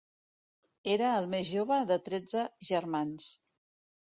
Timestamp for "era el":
0.93-1.27